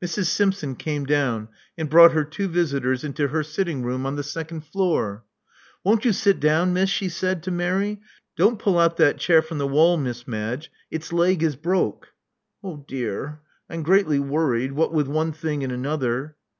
[0.00, 0.26] Mrs.
[0.26, 4.60] Simpson came down, and brought her two visitors into her sitting room on the second
[4.64, 5.24] floor.
[5.82, 8.00] Won't you sit down, Miss, she said to Mary,
[8.36, 12.10] Don't pull out that chair from the wall, Miss Madge: its leg is broke.
[12.62, 13.40] Oh dear!
[13.68, 16.36] I'm greatly worrited, what with one thing and another.